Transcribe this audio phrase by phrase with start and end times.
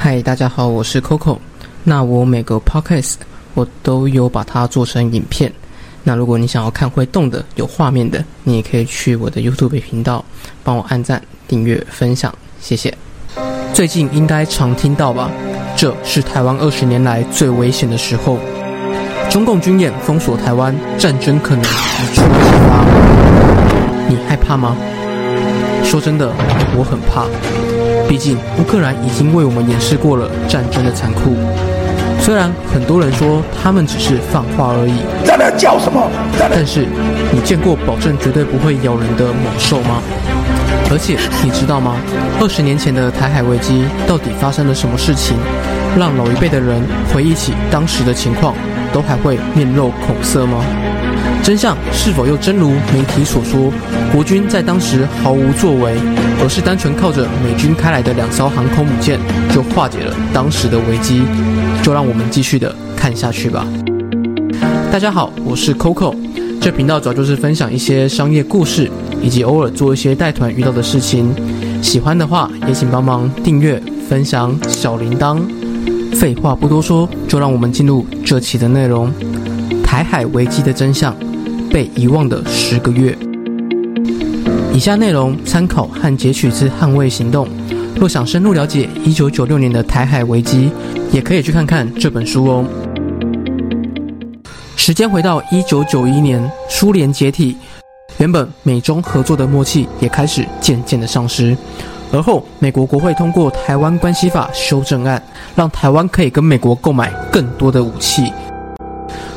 [0.00, 1.36] 嗨，大家好，我是 Coco。
[1.82, 3.14] 那我每个 podcast
[3.54, 5.52] 我都有把它做成影片。
[6.04, 10.24] 那如果你想要看会动的、有画面的，你也可以去我的 YouTube 频道
[10.62, 12.96] 帮我按赞、订阅、分享，谢谢。
[13.74, 15.28] 最近应该常听到吧？
[15.76, 18.38] 这是台湾二十年来最危险的时候。
[19.28, 21.66] 中共军演封锁台湾，战争可能一
[22.14, 22.22] 触即
[22.68, 22.86] 发。
[24.08, 24.76] 你害怕吗？
[25.82, 26.32] 说真的，
[26.76, 27.26] 我很怕。
[28.08, 31.36] 毕竟乌克兰已经为我们演示过了战争的残酷。
[32.20, 36.10] 虽然很多人说他们只是放话而已，在那叫什么？
[36.50, 36.86] 但是
[37.30, 40.02] 你见过保证绝对不会咬人的猛兽吗？
[40.90, 41.96] 而且你知道吗？
[42.40, 45.36] 二十年前的台海危机到底发生了什么事情，
[45.98, 48.54] 让老一辈的人回忆起当时的情况，
[48.92, 50.64] 都还会面露恐色吗？
[51.48, 53.72] 真相是否又真如媒体所说，
[54.12, 55.94] 国军在当时毫无作为，
[56.42, 59.18] 而是单纯靠着美军开来的两艘航空母舰
[59.50, 61.22] 就化解了当时的危机？
[61.82, 63.66] 就让我们继续的看下去吧。
[64.92, 66.14] 大家好，我是 Coco，
[66.60, 68.90] 这频道主要就是分享一些商业故事，
[69.22, 71.34] 以及偶尔做一些带团遇到的事情。
[71.82, 75.40] 喜欢的话也请帮忙订阅、分享小铃铛。
[76.14, 79.10] 废话不多说，就让我们进入这期的内容：
[79.82, 81.16] 台海危机的真相。
[81.70, 83.16] 被遗忘的十个月。
[84.72, 87.46] 以下内容参考和截取自《捍卫行动》。
[87.98, 90.70] 若想深入了解一九九六年的台海危机，
[91.10, 92.64] 也可以去看看这本书哦。
[94.76, 97.56] 时间回到一九九一年，苏联解体，
[98.18, 101.56] 原本美中合作的默契也开始渐渐的丧失。
[102.12, 105.20] 而后，美国国会通过《台湾关系法》修正案，
[105.56, 108.32] 让台湾可以跟美国购买更多的武器。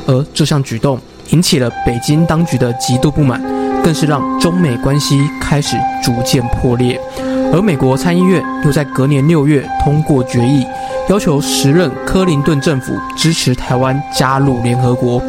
[0.06, 1.00] 而这项举动。
[1.30, 3.42] 引起了北京当局的极度不满，
[3.82, 7.00] 更是让中美关系开始逐渐破裂。
[7.52, 10.66] 而美国参议院又在隔年六月通过决议，
[11.08, 15.22] 要求时任克林顿政府支持台湾加入联合国。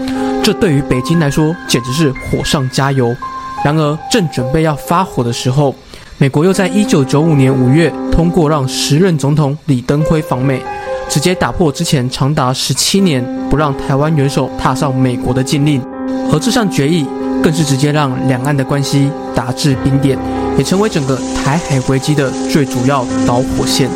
[0.44, 3.16] 这对于北京来说简直是火上加油。
[3.64, 5.74] 然而，正准备要发火的时候，
[6.18, 10.62] 美国又在一九九五年五月通过让时任总统李登辉访美。
[11.10, 15.82] 直接打破之前长达十七年不让台湾元首踏上美国的禁令，
[16.34, 17.06] 而这项决议
[17.44, 20.18] 更是直接让两岸的关系达至冰点，
[20.58, 23.88] 也成为整个台海危机的最主要导火线。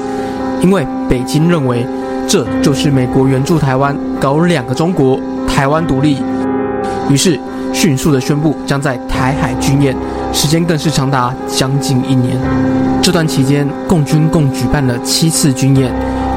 [0.61, 1.83] 因为北京认为
[2.27, 6.21] 这就是美国援助台湾搞两个中国，台湾独立，
[7.09, 7.39] 于是
[7.73, 9.95] 迅速的宣布将在台海军演，
[10.31, 12.37] 时间更是长达将近一年。
[13.01, 15.91] 这段期间，共军共举办了七次军演。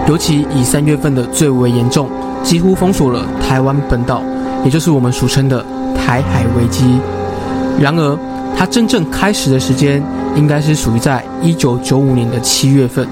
[0.08, 2.08] 尤其以三月份的最为严重，
[2.42, 4.22] 几乎封锁了台湾本岛，
[4.64, 5.64] 也就是我们俗称的
[6.10, 6.98] 台海危机。
[7.78, 8.18] 然而，
[8.58, 10.02] 它真正开始的时间，
[10.34, 13.06] 应该是属于在一九九五年的七月份。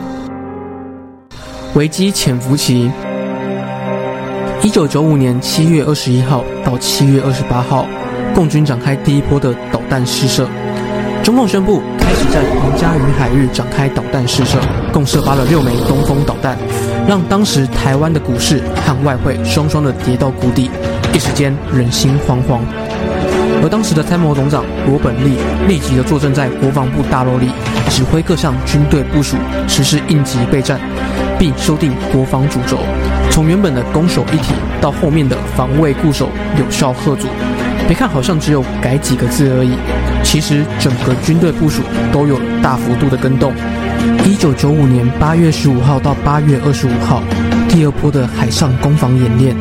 [1.74, 2.90] 危机潜伏期，
[4.62, 7.86] 一九九五年七月二十一号到七月二十八号，
[8.34, 10.48] 共军展开第一波的导弹试射。
[11.22, 14.58] 中共宣布开始在皇家与海域展开导弹试射，
[14.92, 16.58] 共射发了六枚东风导弹，
[17.06, 20.68] 让当时台湾的股市和外汇双双的跌到谷底，
[21.14, 22.58] 一时间人心惶惶。
[23.62, 25.36] 而当时的参谋总长罗本利
[25.66, 27.50] 立即的坐镇在国防部大楼里，
[27.90, 29.36] 指挥各项军队部署，
[29.66, 30.80] 实施应急备战，
[31.38, 32.78] 并修订国防主轴，
[33.30, 37.26] 从原本的攻守一体到后面的防卫固守，有效贺阻。
[37.86, 39.72] 别看好像只有改几个字而已。
[40.22, 41.82] 其实整个军队部署
[42.12, 43.52] 都有了大幅度的跟动。
[44.24, 47.22] 一九九五年八月十五号到八月二十五号，
[47.68, 49.56] 第二波的海上攻防演练，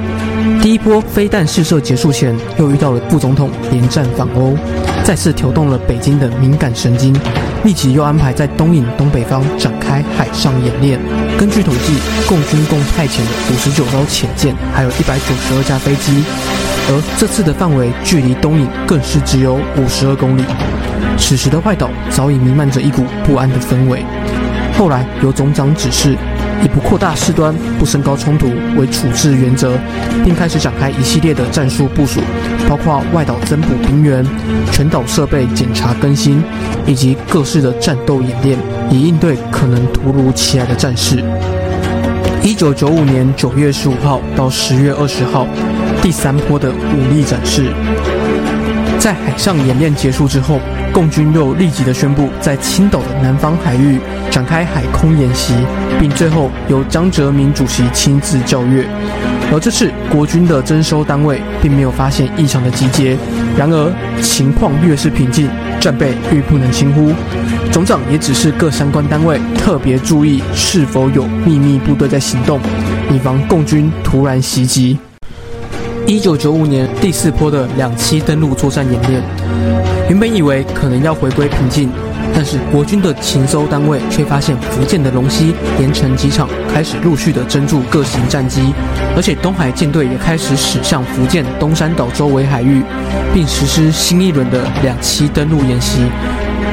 [0.62, 4.56] 第一波飞弹试射结束前，又遇到了副总统连战访欧，
[5.04, 7.16] 再次挑动了北京的敏感神经，
[7.64, 11.00] 立即又安排在东引东北方展开海上演练。
[11.38, 11.94] 根据统计，
[12.28, 16.24] 共军共派遣了五十九艘潜舰，还有一百九十二架飞机。
[16.90, 20.44] 而这次的范围距离东引更是只有五十二公里。
[21.18, 24.04] 此时的外岛早已弥漫着一股不安的氛围。
[24.78, 26.16] 后来由总长指示，
[26.64, 28.48] 以不扩大事端、不升高冲突
[28.78, 29.78] 为处置原则，
[30.24, 32.20] 并开始展开一系列的战术部署，
[32.68, 34.26] 包括外岛增补兵员、
[34.72, 36.44] 全岛设备检查更新，
[36.86, 38.58] 以及各式的战斗演练，
[38.90, 41.24] 以应对可能突如其来的战事。
[42.44, 45.48] 一九九五年九月十五号到十月二十号。
[46.02, 47.74] 第三波的武力展示，
[49.00, 50.60] 在海上演练结束之后，
[50.94, 54.00] 共军又立即的宣布在青岛的南方海域
[54.32, 55.54] 展开海空演习，
[56.00, 58.86] 并最后由江泽民主席亲自校阅。
[59.52, 63.18] 而这次国军的征收单位并没有发现异常的集结。
[63.58, 65.50] 然而情况越是平静，
[65.80, 67.14] 战备愈不能轻忽。
[67.72, 72.60] 总长也指示各相关单位特别注意是否有秘密部队在行动，
[73.14, 74.98] 以防共军突然袭击。
[76.08, 79.22] 一九九五年第四波的两栖登陆作战演练，
[80.08, 81.90] 原本以为可能要回归平静，
[82.34, 88.74] 但是国军的勤搜单位却发现福建的龙溪、盐城机场开始陆续的征驻各型战机，
[89.18, 92.82] 而且东海舰队也开始驶向福建东山岛周围海域，
[93.34, 96.00] 并实施新一轮的两栖登陆演习。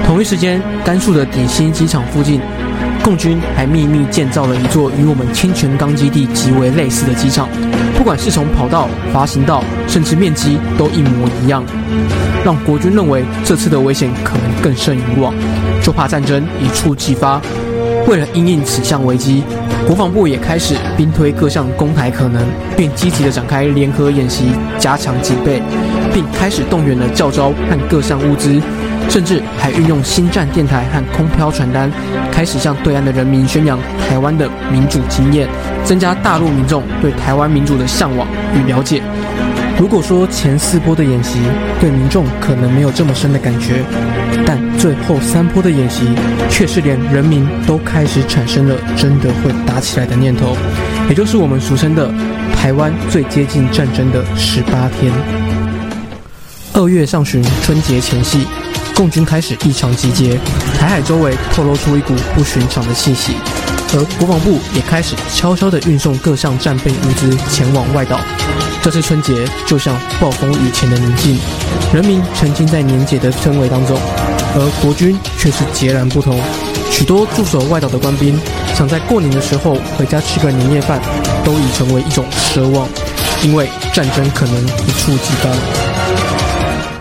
[0.06, 2.40] 同一时间，甘肃的鼎新机场附近。
[3.04, 7.46] 共军还秘密建造了一座与我们清泉岗基地极为类似的机场，
[7.98, 11.62] 不管是从跑道、滑行道，甚至面积都一模一样，
[12.42, 15.34] 让国军认为这次的危险可能更胜以往，
[15.82, 17.38] 就怕战争一触即发。
[18.08, 19.42] 为了应应此项危机，
[19.86, 22.42] 国防部也开始兵推各项攻台可能，
[22.74, 24.46] 并积极的展开联合演习，
[24.78, 25.62] 加强警备，
[26.14, 28.62] 并开始动员了教招和各项物资。
[29.06, 31.92] 甚至还运用新战电台和空飘传单，
[32.32, 33.78] 开始向对岸的人民宣扬
[34.08, 35.46] 台湾的民主经验，
[35.84, 39.02] 增加大陆民众对台湾民主的向往与了解。
[39.78, 41.38] 如果说前四波的演习
[41.78, 43.84] 对民众可能没有这么深的感觉，
[44.46, 46.06] 但最后三波的演习
[46.48, 50.56] 却是连人民都开始产生了真的会打起来的念头，
[51.10, 52.10] 也就是我们俗称的
[52.56, 55.43] 台湾最接近战争的十八天。
[56.74, 58.44] 二月上旬，春节前夕。
[58.96, 60.38] 共军开始异常集结，
[60.76, 63.36] 台海周围透露出一股不寻常的气息，
[63.92, 68.20] 而国防部也开始悄悄地运送各项战备物资前往外岛。
[68.82, 71.38] 这次春节就像暴风雨前的宁静，
[71.92, 73.96] 人民沉浸在年节的氛围当中，
[74.56, 76.40] 而国军却是截然不同。
[76.90, 78.38] 许多驻守外岛的官兵
[78.74, 81.00] 想在过年的时候回家吃个年夜饭，
[81.44, 82.88] 都已成为一种奢望，
[83.42, 86.33] 因为战争可能一触即发。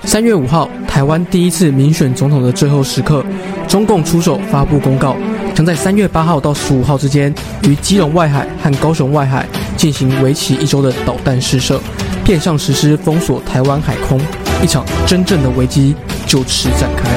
[0.05, 0.69] 三月五号。
[0.93, 3.25] 台湾第一次民选总统的最后时刻，
[3.67, 5.17] 中共出手发布公告，
[5.55, 7.33] 将在三月八号到十五号之间，
[7.63, 9.43] 于基隆外海和高雄外海
[9.75, 11.81] 进行为期一周的导弹试射，
[12.23, 14.21] 变相实施封锁台湾海空，
[14.61, 15.95] 一场真正的危机
[16.27, 17.09] 就此展开。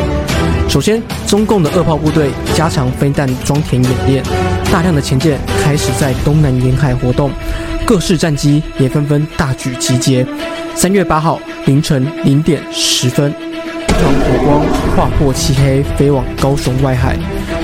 [0.70, 4.24] 首先，中共的二炮部队加强飞弹装填演练，
[4.72, 7.30] 大量的前舰开始在东南沿海活动，
[7.86, 10.26] 各式战机也纷纷大举集结。
[10.74, 13.32] 三月八号凌晨零点十分。
[13.88, 14.60] 一团火光
[14.96, 17.16] 划破漆黑，飞往高雄外海。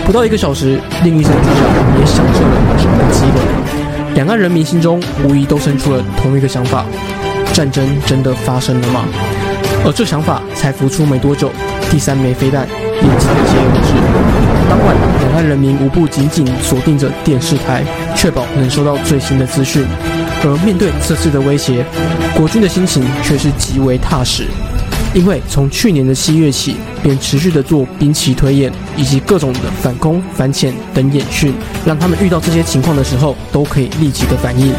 [0.06, 4.14] 不到一个小时，另一声巨响也响彻了整个基隆。
[4.14, 6.86] 两岸人民心中无疑都生出了同一个想法：
[7.52, 9.04] 战争真的发生了吗？
[9.84, 11.50] 而这想法才浮出没多久，
[11.90, 13.92] 第三枚飞弹也集结而至。
[14.70, 14.96] 当晚，
[15.26, 17.82] 两岸人民无不紧紧锁定着电视台，
[18.16, 19.84] 确保能收到最新的资讯。
[20.44, 21.84] 而面对这次的威胁，
[22.34, 24.46] 国军的心情却是极为踏实。
[25.14, 31.52] 因为从去年的七月起，便持续的做兵棋推演以及各种的反攻、反潜等演训，
[31.84, 34.72] 让他们遇到这些情况的时候都可以立即的反应。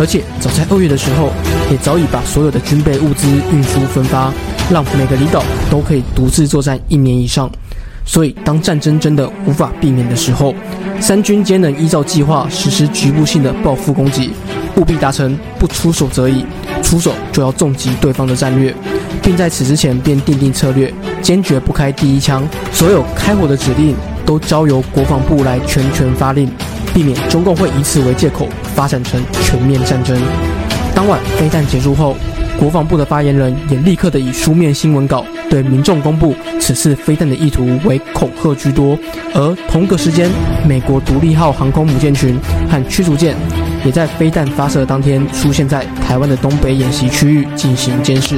[0.00, 1.30] 而且早在二月的时候，
[1.70, 4.32] 也早已把所有的军备物资运输分发，
[4.68, 7.48] 让每个离岛都可以独自作战一年以上。
[8.08, 10.54] 所以，当战争真的无法避免的时候，
[10.98, 14.30] 三军皆能依照计划实施局部性的报复攻击，
[14.76, 16.46] 务必达成不出手则已，
[16.82, 18.74] 出手就要重击对方的战略。
[19.22, 22.42] 并在此之前便定定策略，坚决不开第一枪。
[22.72, 23.94] 所有开火的指令
[24.24, 26.48] 都交由国防部来全权发令，
[26.94, 30.18] 避免中共会以此为借口发展成全面战争。
[30.94, 32.16] 当晚飞弹结束后，
[32.58, 38.98] 国防部的发言人也立刻的以书面新闻稿对民众公布此次飞弹的意图为恐吓居多。
[39.32, 40.28] 而同个时间，
[40.66, 42.38] 美国独立号航空母舰群
[42.68, 43.36] 和驱逐舰。
[43.84, 48.34] 也在飞弹发射当天出现在台湾的东北演习区域进行监视，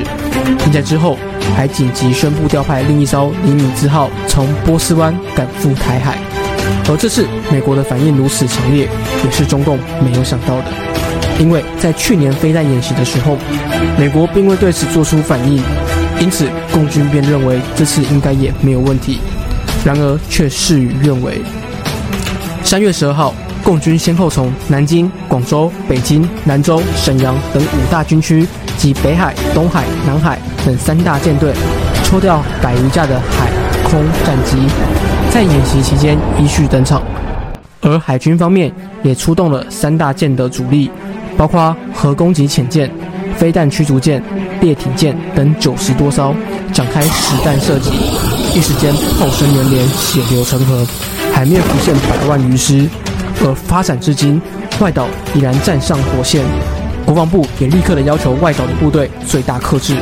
[0.59, 1.17] 并在之后
[1.57, 6.19] 还紧急宣布调派另一艘“尼米兹号”从波斯湾赶赴台海。
[6.91, 8.87] 而这次美国的反应如此强烈，
[9.25, 10.65] 也是中共没有想到的，
[11.41, 13.37] 因为在去年飞弹演习的时候，
[13.99, 15.61] 美国并未对此做出反应，
[16.21, 19.19] 因此共军便认为这次应该也没有问题。
[19.85, 21.41] 然而却事与愿违。
[22.63, 23.35] 三月十二号。
[23.63, 28.45] 共军先后从南京、广州、北京、兰州、沈阳等五大军区
[28.79, 31.53] 及北海、东海、南海等三大舰队
[32.03, 33.51] 抽调百余架的海
[33.85, 34.57] 空战机，
[35.31, 37.03] 在演习期间依序登场。
[37.83, 40.91] 而海军方面也出动了三大舰的主力，
[41.37, 42.91] 包括核攻击潜舰、
[43.37, 44.23] 飞弹驱逐舰、
[44.61, 46.35] 猎艇舰等九十多艘，
[46.73, 47.91] 展开实弹射击。
[48.55, 50.87] 一时间炮声连连，血流成河，
[51.33, 52.87] 海面浮现百万余尸。
[53.43, 54.41] 而发展至今，
[54.81, 56.45] 外岛已然站上火线，
[57.07, 59.97] 国防部也立刻的要求外岛的部队最大克制，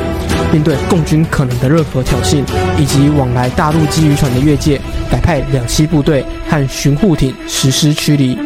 [0.51, 2.43] 面对共军可能的任何挑衅，
[2.77, 8.37] 以及往来大陆基渔船的越界，改派两栖部队和巡护艇实施驱离，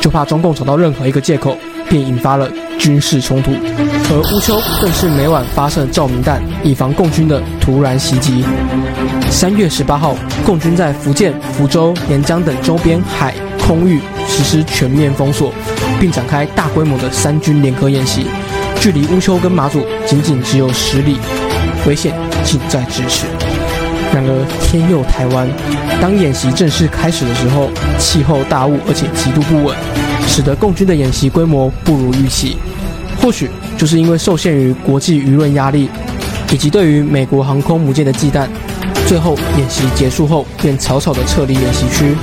[0.00, 1.56] 就怕中共找到任何一个借口，
[1.88, 3.52] 便引发了军事冲突。
[3.52, 8.44] 而乌丘更是每晚发射照明弹，以防共军的突然袭击。
[9.30, 10.14] 三月十八号，
[10.44, 13.34] 共军在福建福州、连江等周边海
[13.66, 15.52] 空域实施全面封锁。
[15.98, 18.26] 并展开大规模的三军联合演习，
[18.78, 21.16] 距离乌丘跟马祖仅仅只有十里，
[21.86, 22.12] 危险
[22.44, 23.24] 近在咫尺。
[24.12, 25.48] 然而天佑台湾，
[26.02, 29.74] 当演习正式开始的时候，气候大雾而且极度不稳，
[30.26, 32.56] 使得共军的演习规模不如预期。
[33.20, 35.88] 或许就是因为受限于国际舆论压力，
[36.52, 38.46] 以及对于美国航空母舰的忌惮，
[39.06, 42.14] 最后演习结束后便草草的撤离演习区。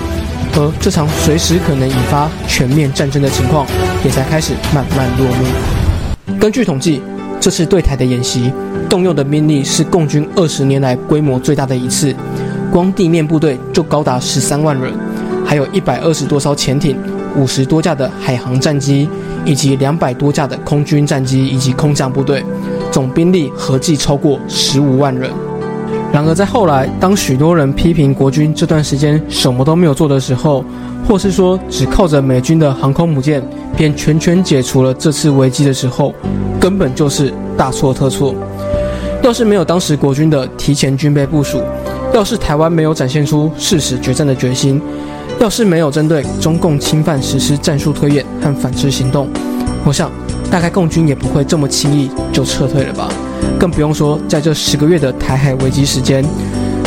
[0.55, 3.65] 而这场随时可能引发全面战争的情况，
[4.05, 6.38] 也才开始慢慢落幕。
[6.39, 7.01] 根据统计，
[7.39, 8.53] 这次对台的演习
[8.88, 12.15] 动用的兵力是共军二十年来规模最大的一次，
[12.72, 14.93] 光地面部队就高达十三万人，
[15.43, 16.95] 还有一百二十多艘潜艇、
[17.36, 19.10] 五十多架的海航战机，
[19.46, 22.44] 以及两百多架的空军战机以及空降部队，
[22.92, 25.30] 总兵力合计超过十五万人。
[26.12, 30.63] 然而，在后来，当许多人批评国军这段时间什么都没有做的时候，
[31.08, 33.42] 或是说只靠着美军的航空母舰
[33.75, 36.13] 便全权解除了这次危机的时候，
[36.60, 38.36] 根本就是大错特错。
[39.24, 41.63] 要是没有当时国军的提前军备部署，
[42.13, 44.80] 要是台湾没有展现出誓死决战的决心，
[45.40, 49.28] 要是没有针对中共侵犯实施战术推演和反制行动，
[49.84, 50.10] 我想，
[50.50, 53.10] 大概共军也不会这么轻易就撤退了吧。
[53.60, 56.24] 更不用说，在这十个月的台海危机时间，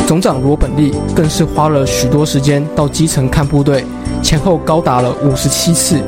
[0.07, 3.85] 总长罗本利更是花了许多时间到基层看部队，
[4.23, 6.01] 前后高达了五十七次，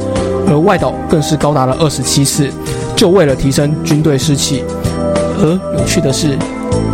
[0.47, 2.49] 而外岛更是高达了二十七次，
[2.95, 4.63] 就为了提升军队士气。
[5.41, 6.35] 而有趣的是，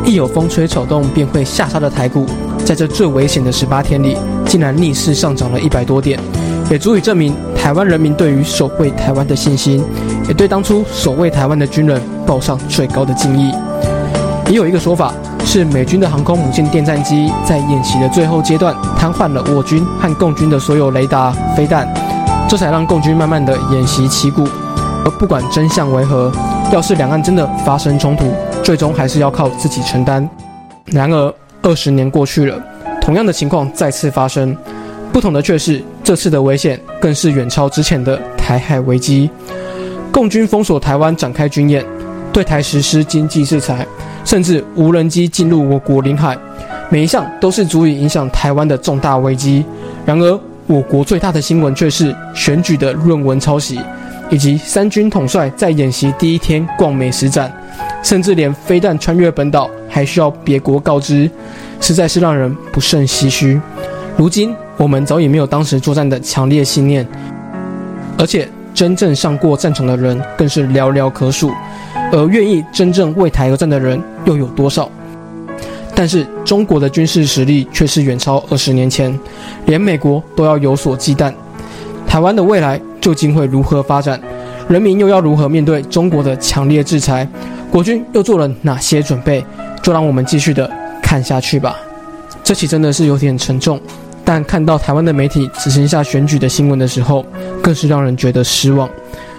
[0.04, 2.26] 一有风吹草动便会下杀的台股，
[2.66, 4.18] 在这最危险的十八天里，
[4.56, 6.18] 竟然逆势上涨了一百多点，
[6.72, 9.84] 也足以证明台湾人民对于守卫台湾的信心，
[10.30, 12.02] 也对当初守卫台湾的军人。
[12.26, 13.52] 报上最高的敬意。
[14.48, 21.86] 也有一个说法是，美军的航空母舰电战机在演习的最后阶段瘫痪了我军和共军的所有雷达、飞弹，
[22.48, 24.48] 这才让共军慢慢的演习起鼓。
[25.04, 26.32] 而不管真相为何，
[26.72, 28.32] 要是两岸真的发生冲突，
[28.64, 30.30] 最终还是要靠自己承担。
[30.86, 32.58] 然而，二十年过去了，
[33.06, 34.58] 同样的情况再次发生，
[35.14, 39.30] 不同的却是这次的危险更是远超之前的台海危机。
[40.12, 41.86] 共军封锁台湾，展开军演。
[42.34, 43.86] 对台实施经济制裁，
[44.26, 46.36] 甚至无人机进入我国领海，
[46.90, 49.64] 每一项都是足以影响台湾的重大危机。
[50.04, 53.80] 然而，我国最大的新闻却是选举的论文抄袭，
[54.32, 57.50] 以及三军统帅在演习第一天逛美食展，
[58.04, 61.32] 甚至连飞弹穿越本岛还需要别国告知，
[61.80, 63.58] 实在是让人不胜唏嘘。
[64.18, 67.08] 如今，我们早已没有当时作战的强烈信念，
[68.18, 71.50] 而且真正上过战场的人更是寥寥可数。
[72.12, 74.92] 而愿意真正为台而战的人又有多少？
[75.96, 79.18] 但是中国的军事实力却是远超二十年前，
[79.66, 81.34] 连美国都要有所忌惮。
[82.06, 84.20] 台湾的未来究竟会如何发展？
[84.68, 87.28] 人民又要如何面对中国的强烈制裁？
[87.72, 89.46] 国军又做了哪些准备？
[89.82, 90.70] 就让我们继续的
[91.02, 91.76] 看下去吧。
[92.44, 93.80] 这期真的是有点沉重，
[94.24, 97.24] 但看到台湾的媒体只剩下选举的新闻的时候，
[97.62, 98.90] 更是让人觉得失望。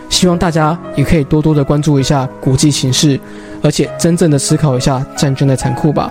[0.09, 3.19] 希望大家也可以多多的关注一下国际形势，
[3.63, 6.09] 而且真正的思考一下战争的残酷吧。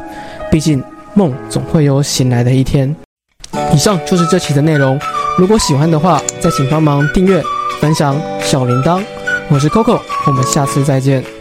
[0.52, 2.94] 毕竟梦总会有醒来的一天。
[3.74, 5.00] 以上就是这期的内容，
[5.38, 7.42] 如果喜欢的话，再请帮忙订阅、
[7.86, 9.00] 分享小铃铛。
[9.48, 11.35] 我是 Coco，我们下次再见。